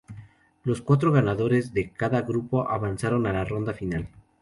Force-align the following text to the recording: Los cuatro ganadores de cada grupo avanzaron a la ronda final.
Los 0.63 0.81
cuatro 0.81 1.11
ganadores 1.11 1.73
de 1.75 1.91
cada 1.91 2.23
grupo 2.23 2.67
avanzaron 2.67 3.27
a 3.27 3.33
la 3.33 3.45
ronda 3.45 3.71
final. 3.75 4.09